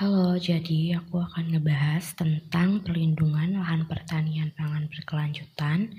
Halo, 0.00 0.32
jadi 0.40 0.96
aku 0.96 1.20
akan 1.20 1.52
ngebahas 1.52 2.16
tentang 2.16 2.80
perlindungan 2.80 3.60
lahan 3.60 3.84
pertanian 3.84 4.48
pangan 4.56 4.88
berkelanjutan 4.88 5.92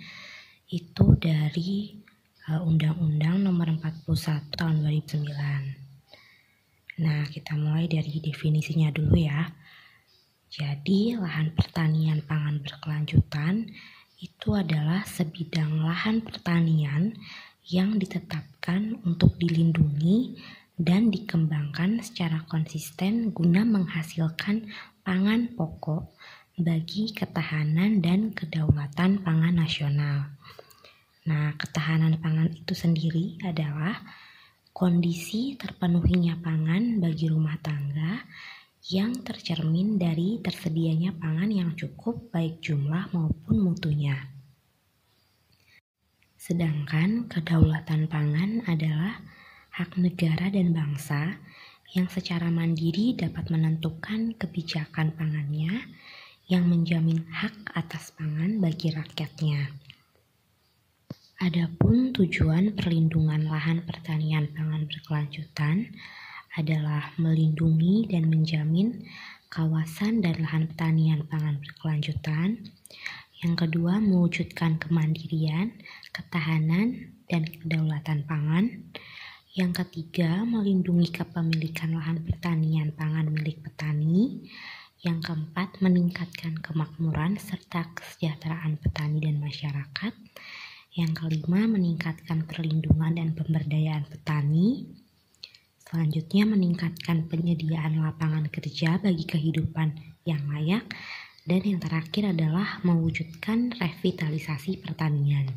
itu 0.73 1.05
dari 1.21 2.01
uh, 2.49 2.65
Undang-Undang 2.65 3.45
Nomor 3.45 3.77
41 3.77 4.57
Tahun 4.57 4.81
2009. 4.81 5.21
Nah, 6.97 7.29
kita 7.29 7.53
mulai 7.53 7.85
dari 7.85 8.17
definisinya 8.17 8.89
dulu 8.89 9.21
ya. 9.21 9.53
Jadi, 10.49 11.13
lahan 11.21 11.53
pertanian 11.53 12.25
pangan 12.25 12.57
berkelanjutan 12.57 13.69
itu 14.17 14.57
adalah 14.57 15.05
sebidang 15.05 15.77
lahan 15.85 16.25
pertanian 16.25 17.13
yang 17.69 18.01
ditetapkan 18.01 18.97
untuk 19.05 19.37
dilindungi 19.37 20.41
dan 20.79 21.11
dikembangkan 21.11 21.99
secara 22.03 22.43
konsisten 22.47 23.35
guna 23.35 23.67
menghasilkan 23.67 24.69
pangan 25.01 25.51
pokok 25.57 26.13
bagi 26.61 27.09
ketahanan 27.11 28.03
dan 28.03 28.31
kedaulatan 28.31 29.23
pangan 29.25 29.55
nasional. 29.55 30.29
Nah, 31.25 31.53
ketahanan 31.57 32.17
pangan 32.21 32.49
itu 32.53 32.73
sendiri 32.73 33.37
adalah 33.45 33.97
kondisi 34.73 35.53
terpenuhinya 35.59 36.39
pangan 36.41 36.97
bagi 36.97 37.29
rumah 37.29 37.57
tangga 37.61 38.25
yang 38.89 39.21
tercermin 39.21 40.01
dari 40.01 40.41
tersedianya 40.41 41.13
pangan 41.13 41.53
yang 41.53 41.71
cukup 41.77 42.33
baik 42.33 42.57
jumlah 42.65 43.13
maupun 43.13 43.61
mutunya. 43.61 44.17
Sedangkan 46.41 47.29
kedaulatan 47.29 48.09
pangan 48.09 48.65
adalah 48.65 49.21
hak 49.71 49.95
negara 49.95 50.51
dan 50.51 50.75
bangsa 50.75 51.39
yang 51.91 52.07
secara 52.07 52.47
mandiri 52.47 53.15
dapat 53.15 53.51
menentukan 53.51 54.35
kebijakan 54.35 55.11
pangannya 55.15 55.87
yang 56.47 56.67
menjamin 56.67 57.23
hak 57.31 57.55
atas 57.75 58.11
pangan 58.15 58.59
bagi 58.59 58.91
rakyatnya. 58.91 59.71
Adapun 61.41 62.13
tujuan 62.13 62.77
perlindungan 62.77 63.49
lahan 63.49 63.81
pertanian 63.81 64.51
pangan 64.53 64.85
berkelanjutan 64.85 65.89
adalah 66.53 67.15
melindungi 67.17 68.05
dan 68.11 68.27
menjamin 68.27 69.07
kawasan 69.49 70.21
dan 70.21 70.37
lahan 70.43 70.69
pertanian 70.69 71.25
pangan 71.27 71.57
berkelanjutan. 71.59 72.71
Yang 73.41 73.53
kedua, 73.57 73.97
mewujudkan 73.97 74.77
kemandirian, 74.77 75.73
ketahanan, 76.13 77.15
dan 77.25 77.47
kedaulatan 77.47 78.21
pangan. 78.29 78.91
Yang 79.51 79.83
ketiga, 79.83 80.47
melindungi 80.47 81.11
kepemilikan 81.11 81.91
lahan 81.91 82.23
pertanian 82.23 82.95
pangan 82.95 83.27
milik 83.27 83.59
petani. 83.59 84.47
Yang 85.03 85.27
keempat, 85.27 85.83
meningkatkan 85.83 86.55
kemakmuran 86.63 87.35
serta 87.35 87.91
kesejahteraan 87.91 88.79
petani 88.79 89.19
dan 89.19 89.43
masyarakat. 89.43 90.13
Yang 90.95 91.11
kelima, 91.19 91.67
meningkatkan 91.67 92.47
perlindungan 92.47 93.19
dan 93.19 93.35
pemberdayaan 93.35 94.07
petani. 94.07 94.87
Selanjutnya, 95.83 96.47
meningkatkan 96.47 97.27
penyediaan 97.27 97.99
lapangan 97.99 98.47
kerja 98.47 99.03
bagi 99.03 99.27
kehidupan 99.27 99.99
yang 100.23 100.47
layak. 100.47 100.87
Dan 101.43 101.59
yang 101.59 101.83
terakhir 101.83 102.31
adalah 102.31 102.79
mewujudkan 102.87 103.75
revitalisasi 103.75 104.79
pertanian. 104.79 105.51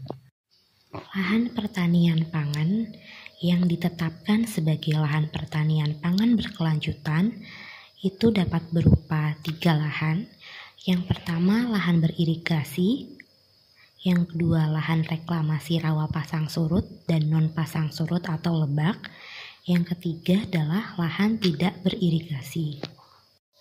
Lahan 0.95 1.51
pertanian 1.51 2.23
pangan 2.31 2.87
yang 3.43 3.67
ditetapkan 3.67 4.47
sebagai 4.47 4.95
lahan 4.95 5.27
pertanian 5.27 5.99
pangan 5.99 6.39
berkelanjutan 6.39 7.35
itu 7.99 8.31
dapat 8.31 8.63
berupa 8.71 9.35
tiga 9.43 9.75
lahan. 9.75 10.31
Yang 10.87 11.11
pertama 11.11 11.67
lahan 11.67 11.99
beririgasi, 11.99 13.11
yang 14.07 14.23
kedua 14.29 14.71
lahan 14.71 15.03
reklamasi 15.03 15.83
rawa 15.83 16.07
pasang 16.07 16.47
surut 16.47 16.87
dan 17.11 17.27
non 17.27 17.51
pasang 17.51 17.91
surut 17.91 18.23
atau 18.31 18.63
lebak, 18.63 19.11
yang 19.67 19.83
ketiga 19.83 20.47
adalah 20.47 20.95
lahan 20.95 21.43
tidak 21.43 21.75
beririgasi. 21.83 22.79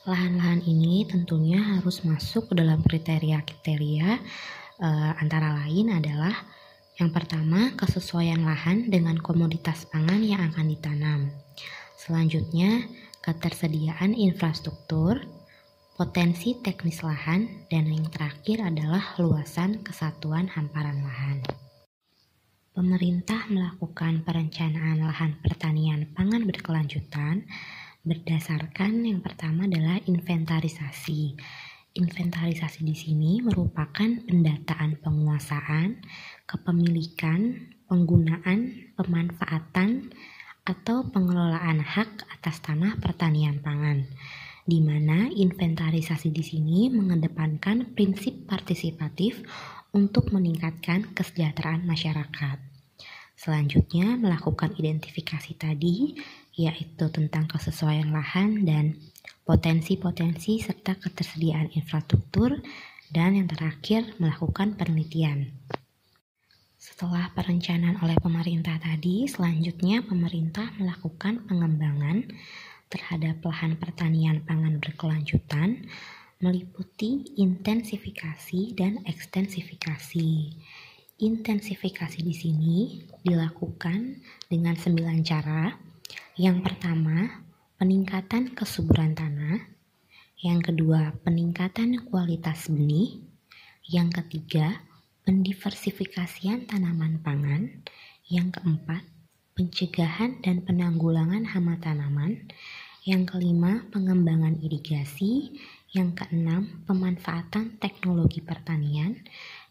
Lahan-lahan 0.05 0.67
ini 0.69 1.07
tentunya 1.07 1.63
harus 1.79 2.03
masuk 2.03 2.51
ke 2.51 2.59
dalam 2.59 2.83
kriteria-kriteria 2.83 4.19
e, 4.83 4.89
antara 5.15 5.63
lain 5.63 5.95
adalah 5.95 6.35
yang 7.01 7.09
pertama, 7.09 7.73
kesesuaian 7.73 8.45
lahan 8.45 8.85
dengan 8.85 9.17
komoditas 9.17 9.89
pangan 9.89 10.21
yang 10.21 10.45
akan 10.53 10.69
ditanam. 10.69 11.19
Selanjutnya, 11.97 12.85
ketersediaan 13.25 14.13
infrastruktur, 14.13 15.17
potensi 15.97 16.53
teknis 16.61 17.01
lahan, 17.01 17.65
dan 17.73 17.89
yang 17.89 18.05
terakhir 18.13 18.61
adalah 18.61 19.17
luasan 19.17 19.81
kesatuan 19.81 20.45
hamparan 20.53 21.01
lahan. 21.01 21.41
Pemerintah 22.77 23.49
melakukan 23.49 24.21
perencanaan 24.21 25.01
lahan 25.01 25.37
pertanian 25.41 26.09
pangan 26.13 26.45
berkelanjutan 26.45 27.45
berdasarkan 28.01 29.01
yang 29.01 29.21
pertama 29.21 29.69
adalah 29.69 30.01
inventarisasi 30.05 31.37
Inventarisasi 31.93 32.81
di 32.81 32.97
sini 32.97 33.37
merupakan 33.45 34.09
pendataan 34.25 34.97
penguasaan, 34.97 36.01
kepemilikan, 36.49 37.69
penggunaan, 37.85 38.89
pemanfaatan, 38.97 40.09
atau 40.65 41.05
pengelolaan 41.13 41.85
hak 41.85 42.25
atas 42.33 42.65
tanah 42.65 42.97
pertanian 42.97 43.61
pangan, 43.61 44.09
di 44.65 44.81
mana 44.81 45.29
inventarisasi 45.29 46.33
di 46.33 46.41
sini 46.41 46.89
mengedepankan 46.89 47.93
prinsip 47.93 48.49
partisipatif 48.49 49.45
untuk 49.93 50.33
meningkatkan 50.33 51.13
kesejahteraan 51.13 51.85
masyarakat. 51.85 52.72
Selanjutnya, 53.33 54.15
melakukan 54.15 54.77
identifikasi 54.77 55.57
tadi, 55.57 56.15
yaitu 56.53 57.09
tentang 57.09 57.49
kesesuaian 57.49 58.13
lahan 58.13 58.63
dan 58.63 58.95
potensi-potensi 59.43 60.63
serta 60.63 60.95
ketersediaan 60.95 61.73
infrastruktur, 61.75 62.61
dan 63.13 63.37
yang 63.37 63.45
terakhir 63.45 64.15
melakukan 64.17 64.73
penelitian. 64.73 65.53
Setelah 66.83 67.31
perencanaan 67.31 68.01
oleh 68.03 68.17
pemerintah 68.19 68.75
tadi, 68.81 69.23
selanjutnya 69.29 70.03
pemerintah 70.03 70.67
melakukan 70.75 71.45
pengembangan 71.47 72.27
terhadap 72.91 73.39
lahan 73.41 73.79
pertanian 73.79 74.43
pangan 74.43 74.77
berkelanjutan 74.77 75.89
meliputi 76.43 77.33
intensifikasi 77.39 78.75
dan 78.75 78.99
ekstensifikasi. 79.07 80.31
Intensifikasi 81.21 82.25
di 82.25 82.33
sini 82.33 82.77
dilakukan 83.21 84.17
dengan 84.49 84.73
sembilan 84.73 85.21
cara. 85.21 85.69
Yang 86.33 86.65
pertama, 86.65 87.29
peningkatan 87.77 88.57
kesuburan 88.57 89.13
tanah, 89.13 89.61
yang 90.41 90.57
kedua 90.65 91.13
peningkatan 91.21 92.09
kualitas 92.09 92.65
benih, 92.65 93.21
yang 93.85 94.09
ketiga 94.09 94.81
pendiversifikasian 95.21 96.65
tanaman 96.65 97.21
pangan, 97.21 97.69
yang 98.25 98.49
keempat 98.49 99.05
pencegahan 99.53 100.41
dan 100.41 100.65
penanggulangan 100.65 101.45
hama 101.45 101.77
tanaman, 101.77 102.49
yang 103.05 103.29
kelima 103.29 103.85
pengembangan 103.93 104.57
irigasi, 104.65 105.61
yang 105.93 106.17
keenam 106.17 106.81
pemanfaatan 106.89 107.77
teknologi 107.77 108.41
pertanian, 108.41 109.21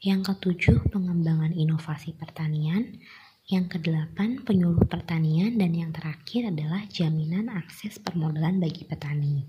yang 0.02 0.26
ketujuh 0.26 0.90
pengembangan 0.90 1.54
inovasi 1.54 2.10
pertanian, 2.18 2.98
yang 3.46 3.70
kedelapan, 3.70 4.42
penyuluh 4.42 4.82
pertanian. 4.90 5.54
Dan 5.54 5.78
yang 5.78 5.94
terakhir 5.94 6.50
adalah 6.50 6.82
jaminan 6.90 7.46
akses 7.46 8.02
permodalan 8.02 8.58
bagi 8.58 8.82
petani. 8.82 9.46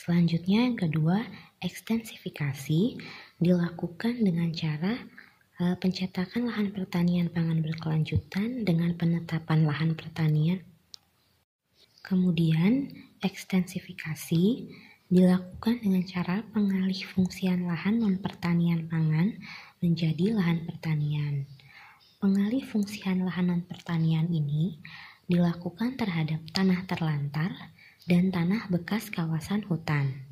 Selanjutnya 0.00 0.64
yang 0.64 0.80
kedua, 0.80 1.20
ekstensifikasi 1.60 2.96
dilakukan 3.36 4.16
dengan 4.22 4.48
cara 4.56 4.96
uh, 5.60 5.76
pencetakan 5.76 6.48
lahan 6.48 6.72
pertanian 6.72 7.28
pangan 7.28 7.60
berkelanjutan 7.60 8.64
dengan 8.64 8.96
penetapan 8.96 9.68
lahan 9.68 9.92
pertanian. 9.92 10.64
Kemudian, 12.06 12.86
ekstensifikasi 13.18 14.44
dilakukan 15.06 15.78
dengan 15.86 16.02
cara 16.02 16.42
pengalih 16.50 17.06
fungsian 17.06 17.70
lahan 17.70 18.02
non 18.02 18.18
pertanian 18.18 18.90
pangan 18.90 19.38
menjadi 19.78 20.34
lahan 20.34 20.66
pertanian. 20.66 21.46
Pengalih 22.18 22.66
fungsian 22.66 23.22
lahan 23.22 23.62
pertanian 23.62 24.26
ini 24.26 24.82
dilakukan 25.30 25.94
terhadap 25.94 26.42
tanah 26.50 26.82
terlantar 26.90 27.54
dan 28.06 28.34
tanah 28.34 28.66
bekas 28.66 29.06
kawasan 29.14 29.62
hutan. 29.70 30.26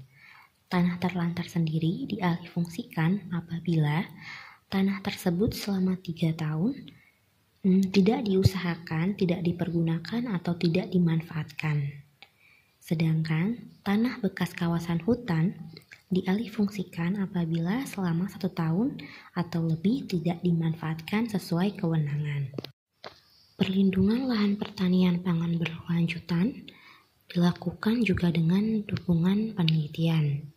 Tanah 0.67 0.99
terlantar 0.99 1.47
sendiri 1.47 2.11
dialih 2.11 2.51
fungsikan 2.51 3.31
apabila 3.31 4.03
tanah 4.75 4.99
tersebut 5.07 5.55
selama 5.55 5.95
tiga 6.03 6.35
tahun 6.35 6.75
hmm, 7.63 7.95
tidak 7.95 8.27
diusahakan, 8.27 9.15
tidak 9.15 9.39
dipergunakan, 9.47 10.35
atau 10.35 10.59
tidak 10.59 10.91
dimanfaatkan. 10.91 12.04
Sedangkan 12.85 13.81
tanah 13.81 14.21
bekas 14.21 14.53
kawasan 14.53 15.01
hutan 15.09 15.57
dialihfungsikan 16.13 17.17
apabila 17.17 17.81
selama 17.89 18.29
satu 18.29 18.53
tahun 18.53 19.01
atau 19.33 19.65
lebih 19.65 20.05
tidak 20.05 20.45
dimanfaatkan 20.45 21.33
sesuai 21.33 21.81
kewenangan. 21.81 22.53
Perlindungan 23.57 24.29
lahan 24.29 24.61
pertanian 24.61 25.25
pangan 25.25 25.57
berkelanjutan 25.57 26.69
dilakukan 27.33 28.05
juga 28.05 28.29
dengan 28.29 28.85
dukungan 28.85 29.57
penelitian. 29.57 30.53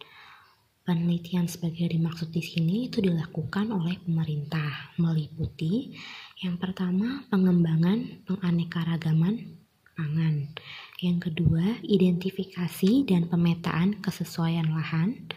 Penelitian 0.83 1.47
sebagai 1.47 1.95
dimaksud 1.95 2.35
di 2.35 2.43
sini 2.43 2.91
itu 2.91 2.99
dilakukan 2.99 3.71
oleh 3.71 4.03
pemerintah 4.03 4.91
meliputi 4.99 5.95
yang 6.43 6.59
pertama 6.59 7.23
pengembangan 7.31 8.27
penganekaragaman 8.27 9.63
pangan. 9.95 10.51
Yang 10.97 11.29
kedua, 11.29 11.77
identifikasi 11.85 13.05
dan 13.05 13.29
pemetaan 13.29 14.01
kesesuaian 14.01 14.65
lahan. 14.73 15.29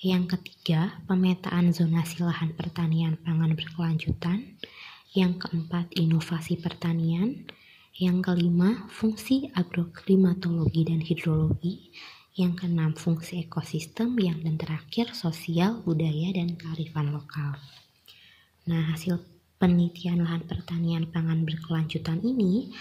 Yang 0.00 0.40
ketiga, 0.40 1.04
pemetaan 1.04 1.68
zonasi 1.76 2.24
lahan 2.24 2.56
pertanian 2.56 3.20
pangan 3.20 3.52
berkelanjutan. 3.52 4.56
Yang 5.12 5.44
keempat, 5.44 5.92
inovasi 6.00 6.56
pertanian. 6.56 7.44
Yang 7.92 8.24
kelima, 8.24 8.88
fungsi 8.88 9.52
agroklimatologi 9.52 10.88
dan 10.88 11.04
hidrologi 11.04 11.92
yang 12.32 12.56
keenam 12.56 12.96
fungsi 12.96 13.44
ekosistem, 13.44 14.16
yang 14.16 14.40
dan 14.40 14.56
terakhir 14.56 15.12
sosial, 15.12 15.84
budaya, 15.84 16.32
dan 16.32 16.56
kearifan 16.56 17.12
lokal. 17.12 17.60
Nah, 18.64 18.96
hasil 18.96 19.20
penelitian 19.60 20.24
lahan 20.24 20.48
pertanian 20.48 21.04
pangan 21.12 21.44
berkelanjutan 21.44 22.24
ini 22.24 22.72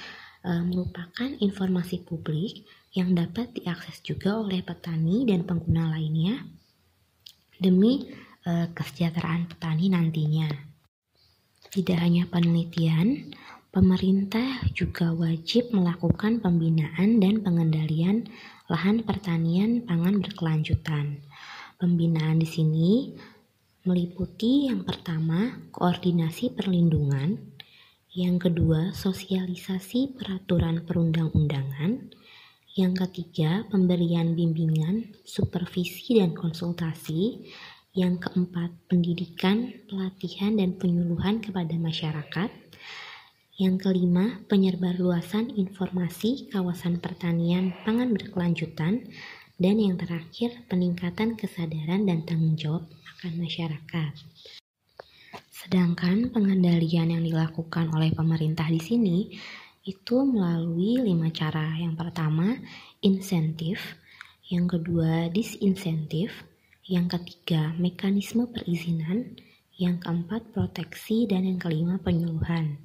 e, 0.42 0.52
merupakan 0.66 1.30
informasi 1.40 2.02
publik 2.06 2.66
yang 2.92 3.16
dapat 3.16 3.56
diakses 3.56 4.04
juga 4.04 4.42
oleh 4.42 4.60
petani 4.62 5.24
dan 5.24 5.48
pengguna 5.48 5.94
lainnya 5.94 6.42
demi 7.62 8.10
e, 8.44 8.52
kesejahteraan 8.74 9.48
petani 9.48 9.94
nantinya. 9.94 10.50
Tidak 11.72 11.96
hanya 11.96 12.28
penelitian, 12.28 13.32
pemerintah 13.72 14.68
juga 14.76 15.16
wajib 15.16 15.72
melakukan 15.72 16.44
pembinaan 16.44 17.24
dan 17.24 17.40
pengendalian 17.40 18.28
lahan 18.68 19.04
pertanian 19.08 19.84
pangan 19.88 20.20
berkelanjutan. 20.20 21.24
Pembinaan 21.80 22.44
di 22.44 22.48
sini 22.48 22.92
meliputi 23.88 24.70
yang 24.70 24.84
pertama 24.84 25.58
koordinasi 25.74 26.54
perlindungan, 26.54 27.51
yang 28.12 28.44
kedua 28.44 28.92
sosialisasi 28.92 30.20
peraturan 30.20 30.84
perundang-undangan, 30.84 32.12
yang 32.76 32.92
ketiga 32.92 33.64
pemberian 33.72 34.36
bimbingan, 34.36 35.16
supervisi 35.24 36.20
dan 36.20 36.36
konsultasi, 36.36 37.48
yang 37.96 38.20
keempat 38.20 38.76
pendidikan, 38.92 39.72
pelatihan 39.88 40.60
dan 40.60 40.76
penyuluhan 40.76 41.40
kepada 41.40 41.72
masyarakat, 41.80 42.52
yang 43.56 43.80
kelima, 43.80 44.44
penyebarluasan 44.52 45.56
informasi 45.56 46.52
kawasan 46.52 47.00
pertanian 47.00 47.72
pangan 47.88 48.12
berkelanjutan. 48.12 49.08
Dan 49.62 49.78
yang 49.78 49.94
terakhir, 49.94 50.66
peningkatan 50.66 51.38
kesadaran 51.38 52.10
dan 52.10 52.26
tanggung 52.26 52.58
jawab 52.58 52.90
akan 52.90 53.46
masyarakat. 53.46 54.14
Sedangkan 55.62 56.34
pengendalian 56.34 57.14
yang 57.14 57.22
dilakukan 57.22 57.94
oleh 57.94 58.10
pemerintah 58.18 58.66
di 58.66 58.82
sini 58.82 59.30
itu 59.86 60.26
melalui 60.26 60.98
lima 60.98 61.30
cara. 61.30 61.78
Yang 61.78 62.02
pertama, 62.02 62.58
insentif. 63.06 63.78
Yang 64.50 64.82
kedua, 64.82 65.30
disinsentif. 65.30 66.34
Yang 66.90 67.14
ketiga, 67.14 67.78
mekanisme 67.78 68.50
perizinan. 68.50 69.38
Yang 69.78 70.02
keempat, 70.02 70.50
proteksi. 70.50 71.30
Dan 71.30 71.46
yang 71.46 71.62
kelima, 71.62 72.02
penyuluhan. 72.02 72.82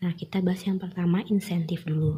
Nah, 0.00 0.16
kita 0.16 0.40
bahas 0.40 0.64
yang 0.64 0.80
pertama 0.80 1.20
insentif 1.28 1.84
dulu. 1.84 2.16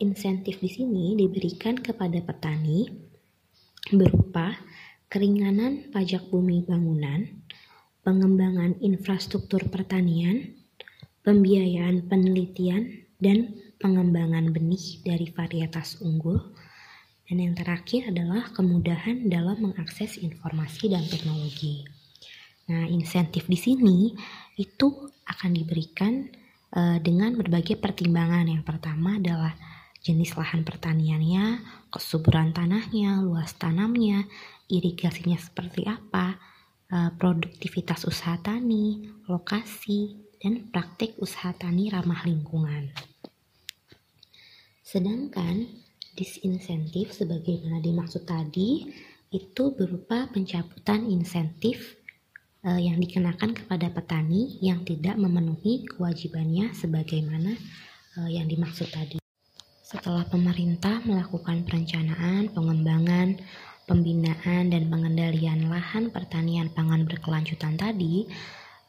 Insentif 0.00 0.64
di 0.64 0.72
sini 0.72 1.12
diberikan 1.12 1.76
kepada 1.76 2.24
petani 2.24 2.88
berupa 3.92 4.56
keringanan 5.12 5.92
pajak 5.92 6.32
bumi 6.32 6.64
bangunan, 6.64 7.43
pengembangan 8.04 8.76
infrastruktur 8.84 9.66
pertanian, 9.72 10.52
pembiayaan 11.24 12.06
penelitian, 12.06 13.08
dan 13.16 13.56
pengembangan 13.80 14.52
benih 14.52 15.00
dari 15.02 15.32
varietas 15.32 16.04
unggul, 16.04 16.38
dan 17.24 17.40
yang 17.40 17.56
terakhir 17.56 18.12
adalah 18.12 18.52
kemudahan 18.52 19.32
dalam 19.32 19.56
mengakses 19.64 20.20
informasi 20.20 20.92
dan 20.92 21.08
teknologi. 21.08 21.88
Nah, 22.68 22.84
insentif 22.88 23.48
di 23.48 23.56
sini 23.56 24.12
itu 24.60 25.08
akan 25.24 25.50
diberikan 25.56 26.28
uh, 26.76 27.00
dengan 27.00 27.36
berbagai 27.36 27.80
pertimbangan. 27.80 28.48
Yang 28.48 28.64
pertama 28.68 29.16
adalah 29.16 29.56
jenis 30.04 30.36
lahan 30.36 30.68
pertaniannya, 30.68 31.64
kesuburan 31.88 32.52
tanahnya, 32.52 33.24
luas 33.24 33.56
tanamnya, 33.56 34.28
irigasinya 34.68 35.40
seperti 35.40 35.88
apa, 35.88 36.36
produktivitas 37.18 38.06
usaha 38.06 38.38
tani, 38.38 39.10
lokasi, 39.26 40.24
dan 40.38 40.68
praktik 40.68 41.16
usaha 41.18 41.50
tani 41.56 41.88
ramah 41.90 42.22
lingkungan. 42.28 42.92
Sedangkan 44.84 45.66
disinsentif 46.14 47.10
sebagaimana 47.16 47.82
dimaksud 47.82 48.28
tadi 48.28 48.86
itu 49.34 49.64
berupa 49.74 50.30
pencabutan 50.30 51.10
insentif 51.10 51.98
uh, 52.62 52.78
yang 52.78 53.02
dikenakan 53.02 53.50
kepada 53.50 53.90
petani 53.90 54.62
yang 54.62 54.86
tidak 54.86 55.18
memenuhi 55.18 55.88
kewajibannya 55.90 56.70
sebagaimana 56.70 57.58
uh, 58.20 58.30
yang 58.30 58.46
dimaksud 58.46 58.86
tadi. 58.94 59.18
Setelah 59.82 60.26
pemerintah 60.30 61.02
melakukan 61.02 61.66
perencanaan, 61.66 62.50
pengembangan, 62.54 63.38
pembinaan 63.84 64.72
dan 64.72 64.88
pengendalian 64.88 65.68
lahan 65.68 66.08
pertanian 66.08 66.72
pangan 66.72 67.04
berkelanjutan 67.04 67.76
tadi, 67.76 68.28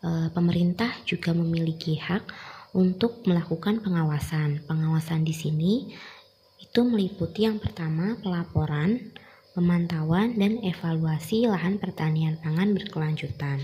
uh, 0.03 0.31
pemerintah 0.31 0.91
juga 1.03 1.35
memiliki 1.35 1.99
hak 1.99 2.31
untuk 2.75 3.23
melakukan 3.27 3.79
pengawasan. 3.79 4.63
Pengawasan 4.67 5.23
di 5.23 5.35
sini 5.35 5.73
itu 6.59 6.79
meliputi 6.83 7.47
yang 7.47 7.59
pertama 7.59 8.19
pelaporan, 8.19 8.99
pemantauan 9.55 10.35
dan 10.35 10.59
evaluasi 10.59 11.47
lahan 11.47 11.79
pertanian 11.79 12.35
pangan 12.43 12.75
berkelanjutan. 12.75 13.63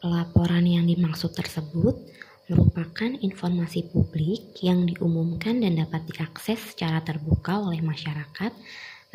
Pelaporan 0.00 0.64
yang 0.64 0.88
dimaksud 0.88 1.36
tersebut 1.36 1.96
merupakan 2.46 3.10
informasi 3.10 3.90
publik 3.90 4.62
yang 4.62 4.86
diumumkan 4.86 5.58
dan 5.58 5.82
dapat 5.82 6.06
diakses 6.06 6.72
secara 6.72 7.02
terbuka 7.02 7.58
oleh 7.58 7.82
masyarakat 7.82 8.54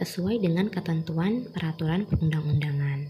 sesuai 0.01 0.41
dengan 0.41 0.74
ketentuan 0.74 1.46
peraturan 1.53 2.10
perundang-undangan. 2.10 3.05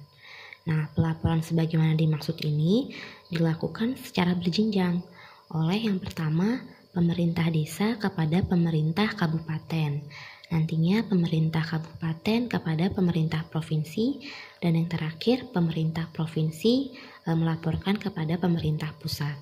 Nah, 0.67 0.91
pelaporan 0.91 1.39
sebagaimana 1.39 1.95
dimaksud 1.95 2.35
ini 2.43 2.91
dilakukan 3.31 3.95
secara 3.95 4.35
berjenjang 4.35 4.99
oleh 5.55 5.79
yang 5.87 6.03
pertama 6.03 6.59
pemerintah 6.91 7.47
desa 7.47 7.95
kepada 7.95 8.43
pemerintah 8.43 9.15
kabupaten 9.15 10.03
Nantinya 10.51 11.07
pemerintah 11.07 11.63
kabupaten 11.63 12.51
kepada 12.51 12.91
pemerintah 12.91 13.47
provinsi 13.47 14.19
dan 14.59 14.75
yang 14.75 14.91
terakhir 14.91 15.47
pemerintah 15.55 16.11
provinsi 16.11 16.91
e, 17.23 17.29
melaporkan 17.31 17.95
kepada 17.95 18.35
pemerintah 18.35 18.91
pusat. 18.99 19.39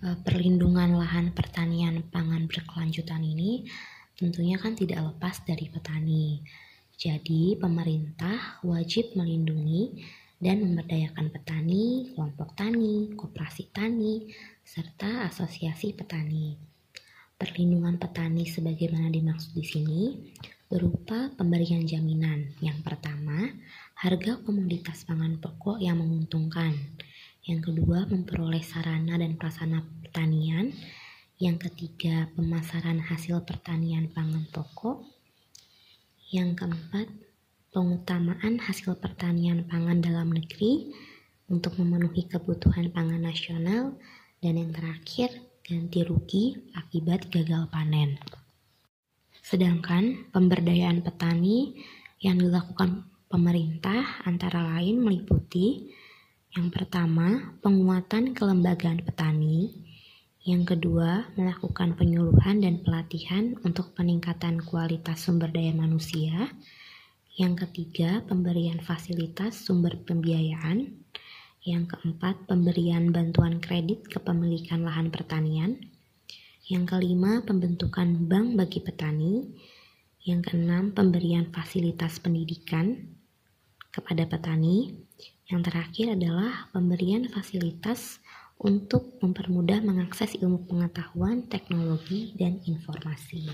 E, 0.00 0.16
perlindungan 0.24 0.96
lahan 0.96 1.36
pertanian 1.36 2.00
pangan 2.08 2.48
berkelanjutan 2.48 3.20
ini 3.20 3.68
tentunya 4.18 4.58
kan 4.58 4.74
tidak 4.74 5.14
lepas 5.14 5.46
dari 5.46 5.70
petani. 5.70 6.42
Jadi 6.98 7.54
pemerintah 7.54 8.58
wajib 8.66 9.14
melindungi 9.14 10.02
dan 10.42 10.58
memberdayakan 10.66 11.30
petani, 11.30 12.10
kelompok 12.10 12.58
tani, 12.58 13.14
koperasi 13.14 13.70
tani, 13.70 14.26
serta 14.66 15.30
asosiasi 15.30 15.94
petani. 15.94 16.58
Perlindungan 17.38 18.02
petani 18.02 18.50
sebagaimana 18.50 19.14
dimaksud 19.14 19.54
di 19.54 19.62
sini 19.62 20.02
berupa 20.66 21.30
pemberian 21.38 21.86
jaminan. 21.86 22.50
Yang 22.58 22.82
pertama, 22.82 23.46
harga 24.02 24.42
komoditas 24.42 25.06
pangan 25.06 25.38
pokok 25.38 25.78
yang 25.78 26.02
menguntungkan. 26.02 26.74
Yang 27.46 27.72
kedua, 27.72 28.10
memperoleh 28.10 28.60
sarana 28.60 29.16
dan 29.22 29.38
prasarana 29.38 29.86
pertanian. 30.02 30.74
Yang 31.38 31.70
ketiga, 31.70 32.26
pemasaran 32.34 32.98
hasil 32.98 33.46
pertanian 33.46 34.10
pangan 34.10 34.42
pokok. 34.50 35.06
Yang 36.34 36.58
keempat, 36.58 37.06
pengutamaan 37.70 38.58
hasil 38.58 38.98
pertanian 38.98 39.62
pangan 39.70 40.02
dalam 40.02 40.34
negeri 40.34 40.90
untuk 41.46 41.78
memenuhi 41.78 42.26
kebutuhan 42.26 42.90
pangan 42.90 43.22
nasional. 43.22 43.94
Dan 44.42 44.58
yang 44.58 44.74
terakhir, 44.74 45.30
ganti 45.62 46.02
rugi 46.02 46.74
akibat 46.74 47.30
gagal 47.30 47.70
panen. 47.70 48.18
Sedangkan 49.38 50.26
pemberdayaan 50.34 51.06
petani 51.06 51.78
yang 52.18 52.42
dilakukan 52.42 53.06
pemerintah 53.30 54.26
antara 54.26 54.74
lain 54.74 55.06
meliputi 55.06 55.94
yang 56.56 56.72
pertama, 56.72 57.54
penguatan 57.60 58.32
kelembagaan 58.32 59.04
petani. 59.04 59.87
Yang 60.46 60.78
kedua, 60.78 61.26
melakukan 61.34 61.98
penyuluhan 61.98 62.62
dan 62.62 62.78
pelatihan 62.86 63.58
untuk 63.66 63.90
peningkatan 63.98 64.62
kualitas 64.62 65.26
sumber 65.26 65.50
daya 65.50 65.74
manusia. 65.74 66.54
Yang 67.34 67.66
ketiga, 67.66 68.22
pemberian 68.22 68.78
fasilitas 68.78 69.58
sumber 69.58 69.98
pembiayaan. 69.98 70.94
Yang 71.66 71.84
keempat, 71.90 72.46
pemberian 72.46 73.10
bantuan 73.10 73.58
kredit 73.58 74.06
kepemilikan 74.06 74.86
lahan 74.86 75.10
pertanian. 75.10 75.74
Yang 76.70 76.94
kelima, 76.94 77.42
pembentukan 77.42 78.30
bank 78.30 78.54
bagi 78.54 78.78
petani. 78.78 79.42
Yang 80.22 80.54
keenam, 80.54 80.94
pemberian 80.94 81.50
fasilitas 81.50 82.22
pendidikan 82.22 83.10
kepada 83.90 84.22
petani. 84.22 84.94
Yang 85.50 85.60
terakhir 85.66 86.14
adalah 86.14 86.70
pemberian 86.70 87.26
fasilitas 87.26 88.22
untuk 88.58 89.22
mempermudah 89.22 89.78
mengakses 89.86 90.34
ilmu 90.34 90.66
pengetahuan, 90.66 91.46
teknologi, 91.46 92.34
dan 92.34 92.58
informasi. 92.66 93.46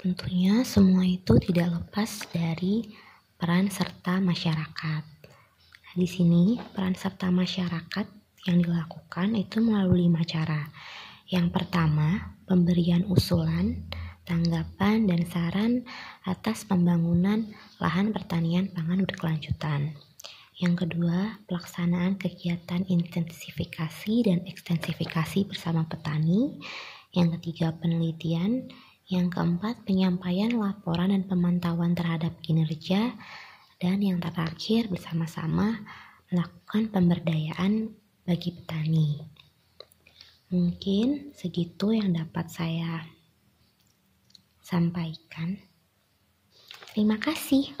Tentunya 0.00 0.64
semua 0.64 1.04
itu 1.04 1.36
tidak 1.40 1.80
lepas 1.80 2.28
dari 2.32 2.88
peran 3.36 3.68
serta 3.68 4.20
masyarakat. 4.20 5.04
Nah, 5.84 5.94
di 5.96 6.08
sini 6.08 6.56
peran 6.72 6.96
serta 6.96 7.28
masyarakat 7.28 8.06
yang 8.44 8.58
dilakukan 8.60 9.32
itu 9.36 9.64
melalui 9.64 10.08
lima 10.08 10.20
cara. 10.24 10.68
Yang 11.28 11.56
pertama, 11.56 12.36
pemberian 12.44 13.08
usulan, 13.08 13.88
tanggapan, 14.28 15.08
dan 15.08 15.24
saran 15.24 15.72
atas 16.28 16.68
pembangunan 16.68 17.48
lahan 17.80 18.12
pertanian 18.12 18.68
pangan 18.72 19.08
berkelanjutan. 19.08 19.96
Yang 20.54 20.86
kedua, 20.86 21.42
pelaksanaan 21.50 22.14
kegiatan 22.14 22.86
intensifikasi 22.86 24.14
dan 24.22 24.46
ekstensifikasi 24.46 25.50
bersama 25.50 25.82
petani. 25.90 26.62
Yang 27.10 27.38
ketiga, 27.38 27.74
penelitian. 27.74 28.70
Yang 29.10 29.34
keempat, 29.34 29.82
penyampaian 29.82 30.54
laporan 30.54 31.10
dan 31.10 31.26
pemantauan 31.26 31.98
terhadap 31.98 32.38
kinerja. 32.38 33.18
Dan 33.82 33.98
yang 33.98 34.22
terakhir, 34.22 34.86
bersama-sama 34.86 35.82
melakukan 36.30 36.86
pemberdayaan 36.86 37.90
bagi 38.22 38.54
petani. 38.54 39.26
Mungkin 40.54 41.34
segitu 41.34 41.90
yang 41.90 42.14
dapat 42.14 42.46
saya 42.46 43.02
sampaikan. 44.62 45.58
Terima 46.94 47.18
kasih. 47.18 47.74